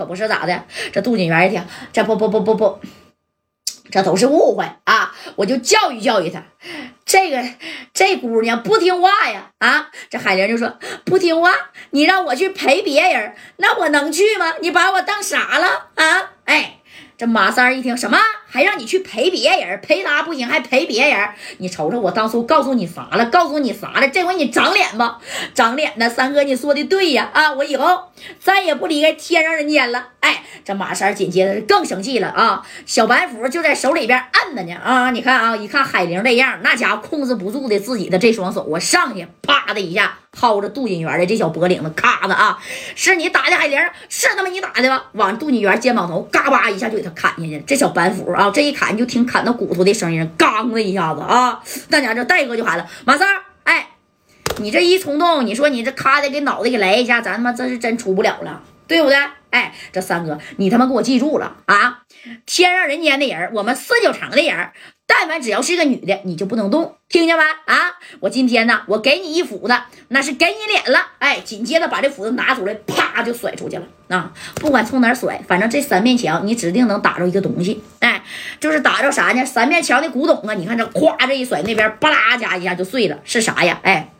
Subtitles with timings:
[0.00, 0.64] 可不是咋的？
[0.94, 2.80] 这杜锦元一听，这不不不不不，
[3.90, 5.14] 这都是误会啊！
[5.36, 6.42] 我就教育教育他，
[7.04, 7.44] 这个
[7.92, 9.50] 这姑娘不听话呀！
[9.58, 11.52] 啊，这海玲就说不听话，
[11.90, 14.54] 你让我去陪别人，那我能去吗？
[14.62, 16.30] 你把我当啥了啊？
[16.46, 16.79] 哎。
[17.20, 18.16] 这马三一听什么，
[18.48, 21.28] 还让你去陪别人，陪他不行，还陪别人？
[21.58, 23.26] 你瞅瞅，我当初告诉你啥了？
[23.26, 24.08] 告诉你啥了？
[24.08, 25.18] 这回你长脸吧，
[25.52, 26.08] 长脸呢？
[26.08, 28.04] 三哥，你说的对呀，啊，我以后
[28.38, 30.08] 再也不离开天上人间了。
[30.20, 32.66] 哎，这马三紧接着更生气了啊！
[32.86, 35.10] 小白斧就在手里边按着呢啊！
[35.10, 40.19] 你看啊，一看海玲这样，那家伙控制不住的自己的这双手我，上去啪的一下。
[40.36, 42.58] 薅着杜锦元的这小脖领子，咔的啊！
[42.94, 45.04] 是你打的海玲，是他妈你打的吧？
[45.12, 47.62] 往杜锦元肩膀头嘎巴一下就给他砍下去。
[47.66, 51.60] 这小板斧啊，这一砍就听砍到骨头的声音，刚的一下子啊！
[51.88, 53.28] 那家这戴哥就喊了：“马三，
[53.64, 53.88] 哎，
[54.58, 59.18] 你这一冲动，你说你这咔的给脑袋给来一下，咱他妈这是真出不了了，对不对？
[59.50, 62.02] 哎，这三哥，你他妈给我记住了啊！
[62.46, 64.70] 天上人间的人，我们四九城的人。”
[65.12, 67.42] 但凡只要是个女的，你就不能动，听见没？
[67.42, 67.98] 啊！
[68.20, 69.74] 我今天呢，我给你一斧子，
[70.06, 71.04] 那是给你脸了。
[71.18, 73.82] 哎，紧接着把这斧子拿出来，啪就甩出去了。
[74.06, 77.82] 啊，不管从哪甩，反正这三面墙你指定能打着一个东西。
[77.98, 78.22] 哎，
[78.60, 79.44] 就是打着啥呢？
[79.44, 80.54] 三面墙的古董啊！
[80.54, 83.80] 你看这，咵这一甩，那边吧啦家一下就碎了，是啥呀？
[83.82, 84.12] 哎。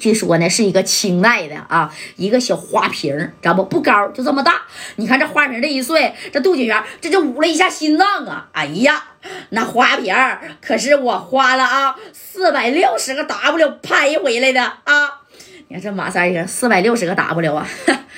[0.00, 3.62] 据说呢，是一个清代的啊，一个小花瓶，知道不？
[3.64, 4.62] 不高，就这么大。
[4.96, 8.48] 你看这花瓶这一碎，这杜锦元这就捂了一下心脏啊！
[8.52, 9.04] 哎呀，
[9.50, 10.14] 那花瓶
[10.62, 15.20] 可是我花了啊四百六十个 W 拍回来的啊！
[15.68, 17.68] 你看这马三爷四百六十个 W 啊，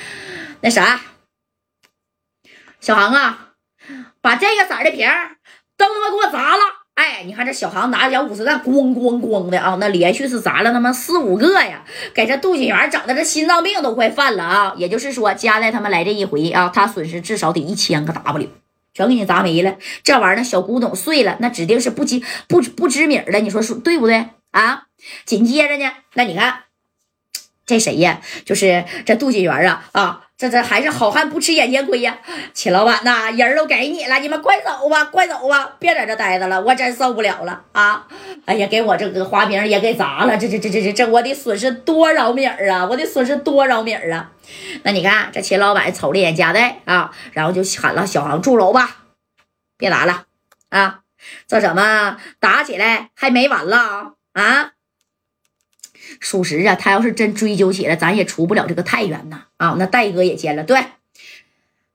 [0.62, 1.00] 那啥，
[2.80, 3.48] 小航啊，
[4.20, 5.08] 把这个色的瓶
[5.77, 6.81] 都他妈给我砸了！
[6.95, 11.83] 哎，你看这小航拿着小五十弹，咣咣咣的啊，那连续是砸了他妈四五个呀，
[12.15, 14.75] 给这杜锦元整的这心脏病都快犯了啊！
[14.77, 18.48] 也就是说，加代他们来这一回啊，他损失至少得一千个 W，
[18.93, 19.77] 全给你砸没了。
[20.05, 24.85] 这玩意儿小古董碎了，那指定是不知不不知米的，你说说对不对啊？
[25.25, 26.64] 紧接着呢，那你看
[27.64, 28.20] 这谁呀？
[28.45, 30.20] 就是这杜锦元啊啊！
[30.42, 32.19] 这这还是好汉不吃眼前亏呀，
[32.53, 38.05] 秦老板呐，人都给你了，你们快走吧，快走吧，别在这待着了，我真受不了了啊！
[38.45, 42.85] 哎呀，给我这个花瓶也给砸了，这这这这这这，我得损失多少米儿啊？
[42.91, 44.33] 我得损失多少米儿啊？
[44.83, 48.97] 那你看这秦老板瞅了眼夹带啊，然后就喊了小航住手吧，
[49.79, 50.25] 别打了
[50.70, 51.02] 啊！
[51.47, 54.73] 这怎么打起来还没完了啊？
[56.20, 59.45] 属实啊，他要是真追究起来，咱也出不了这个太原呐。
[59.57, 60.85] 啊，那戴哥也接了，对，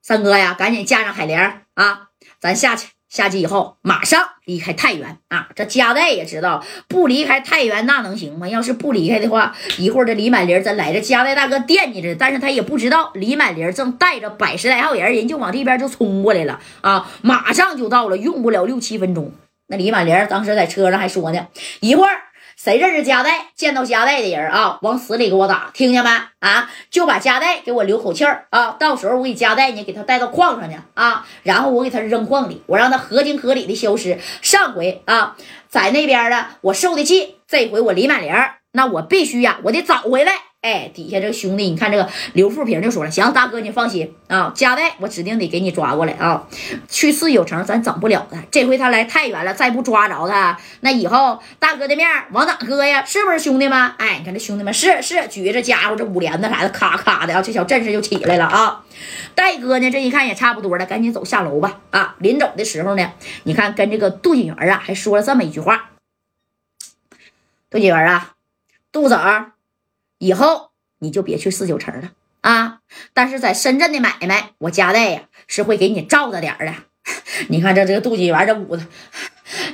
[0.02, 1.38] 三哥呀，赶紧架上海玲
[1.74, 2.10] 啊，
[2.40, 5.50] 咱下去，下去以后马上离开太原啊。
[5.54, 8.48] 这加代也知道，不离开太原那能行吗？
[8.48, 19.34] 要是不离开的话，一会儿这李满林咱来这加代大哥惦记着，但是他也不知道李满林正带着百十来号人，人就往这边就冲过来了啊，马上就到了，用不了六七分钟。
[19.68, 21.48] 那李满林当时在车上还说呢，
[21.82, 22.22] 一会儿。
[22.58, 23.52] 谁认识加代？
[23.56, 26.10] 见到加代的人啊，往死里给我打，听见没？
[26.40, 28.72] 啊，就把加代给我留口气儿啊！
[28.80, 34.18] 到时候我给加代呢，给他带到矿上去啊，然后我给他扔矿里，我让他合情合理的消失。
[34.42, 35.38] 上回啊，
[35.70, 38.34] 在那边呢我受的气，这回我李满玲，
[38.72, 40.34] 那我必须呀，我得找回来。
[40.68, 46.46] 哎，底下这个兄弟，你看这个刘富平就说了：“行，大哥你放心啊，加代我指定得给你抓过来啊。
[46.90, 53.06] 去四九城咱整不了他，这回他来太原了，再不抓着他，那以后大哥的面往哪搁呀？
[53.06, 53.80] 是不是兄弟们？
[53.98, 58.84] 哎，你看这兄弟们是是举着家伙这五连子啥的，咔咔的啊，这小阵势就起来了啊。
[59.36, 61.80] 戴哥呢，这一看也差不多了，赶紧走下楼吧。
[61.92, 63.14] 啊，临走的时候呢，
[63.44, 65.92] 你看跟这个杜锦元啊，还说了这么一句话：
[67.70, 68.34] 杜锦元啊，
[68.92, 69.18] 杜总。”
[70.18, 72.12] 以后你就别去四九城了
[72.42, 72.80] 啊！
[73.14, 76.74] 但是在深圳的买卖，我家代呀是会给你罩着点的。
[77.50, 78.86] 你看这这个杜锦元这屋子，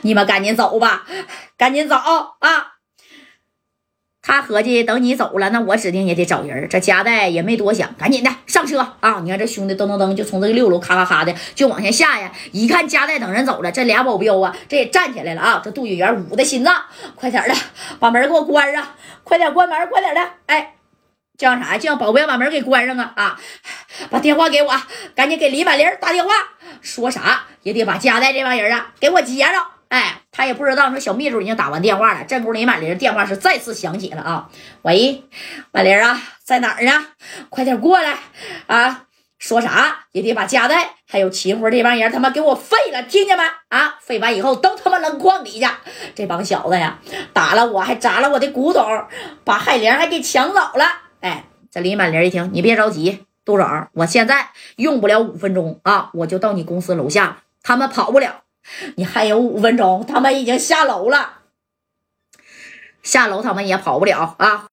[0.01, 1.05] 你们赶紧走吧，
[1.57, 2.72] 赶紧走啊！
[4.25, 6.69] 他合计等你走了，那我指定也得找人。
[6.69, 9.19] 这家代也没多想，赶紧的上车啊！
[9.21, 12.31] 你看这兄弟噔噔噔就从这个六楼咔咔咔的就往下下呀。
[12.53, 15.61] 一看家代等人走了，这俩保镖啊，这也站起来了啊！
[15.61, 16.83] 这杜锦元捂的心脏，
[17.15, 17.53] 快点的
[17.99, 18.87] 把门给我关上，
[19.25, 20.21] 快点关门，快点的！
[20.45, 20.75] 哎，
[21.37, 21.77] 叫啥？
[21.77, 23.11] 叫保镖把门给关上啊！
[23.17, 23.39] 啊，
[24.09, 24.73] 把电话给我，
[25.13, 26.31] 赶紧给李满林打电话，
[26.79, 29.51] 说啥也得把家代这帮人啊给我接着。
[29.93, 32.25] 哎，他也不知道，说小秘书已经打完电话了。
[32.27, 34.49] 这不，李满林电话是再次响起了啊！
[34.81, 35.23] 喂，
[35.71, 37.05] 满林啊，在哪儿呢？
[37.49, 38.17] 快点过来
[38.65, 39.03] 啊！
[39.37, 43.43] 说啥也得把加代还有秦辉这帮人他妈给我废了，听见没？
[43.69, 45.77] 啊，废完以后都他妈扔矿底下。
[46.15, 46.97] 这帮小子呀，
[47.31, 49.05] 打了我还砸了我的古董，
[49.43, 50.87] 把海玲还给抢走了。
[51.21, 58.42] 哎，这李满林一听，你别着急杜总，我现在用不了五分钟啊，我就到你公司楼下，他们跑不了。
[58.95, 61.41] 你还有五分钟，他们已经下楼了，
[63.01, 64.67] 下楼他们也跑不了啊。